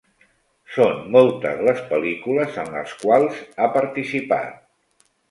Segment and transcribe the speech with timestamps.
[0.75, 4.57] Són moltes les pel·lícules en les quals ha participat.